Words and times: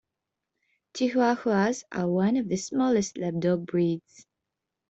Chihuahuas 0.95 1.83
are 1.91 2.07
one 2.09 2.35
of 2.37 2.49
the 2.49 2.57
smallest 2.57 3.19
lap 3.19 3.35
dog 3.37 3.67
breeds. 3.67 4.25